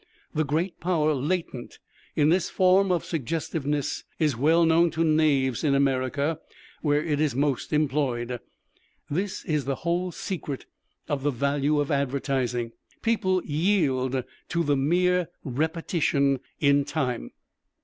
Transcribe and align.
The 0.33 0.43
great 0.43 0.79
power 0.79 1.13
latent 1.13 1.77
in 2.15 2.29
this 2.29 2.49
form 2.49 2.91
of 2.91 3.05
suggestiveness 3.05 4.03
is 4.17 4.35
well 4.35 4.65
known 4.65 4.89
to 4.89 5.03
knaves 5.03 5.63
in 5.63 5.75
America 5.75 6.39
where 6.81 7.03
it 7.03 7.21
is 7.21 7.35
most 7.35 7.71
employed. 7.71 8.39
This 9.11 9.45
is 9.45 9.65
the 9.65 9.75
whole 9.85 10.11
secret 10.11 10.65
of 11.07 11.21
the 11.21 11.29
value 11.29 11.79
of 11.79 11.91
advertising. 11.91 12.71
People 13.03 13.43
yield 13.45 14.23
to 14.49 14.63
the 14.63 14.75
mere 14.75 15.27
repetition 15.43 16.39
in 16.59 16.83
time. 16.83 17.29